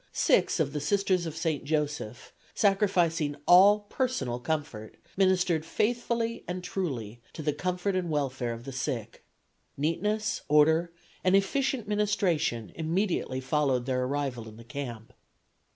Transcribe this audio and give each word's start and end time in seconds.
six 0.11 0.59
of 0.59 0.73
'The 0.73 0.81
Sisters 0.81 1.27
of 1.27 1.37
St. 1.37 1.63
Joseph,' 1.63 2.33
sacrificing 2.55 3.35
all 3.47 3.81
personal 3.81 4.39
comfort, 4.39 4.97
ministered 5.15 5.63
faithfully 5.63 6.43
and 6.47 6.63
truly 6.63 7.21
to 7.33 7.43
the 7.43 7.53
comfort 7.53 7.95
and 7.95 8.09
welfare 8.09 8.51
of 8.51 8.63
the 8.63 8.71
sick. 8.71 9.23
Neatness, 9.77 10.41
order 10.47 10.91
and 11.23 11.35
efficient 11.35 11.87
ministration 11.87 12.71
immediately 12.73 13.39
followed 13.39 13.85
their 13.85 14.03
arrival 14.05 14.49
in 14.49 14.57
the 14.57 14.63
camp. 14.63 15.13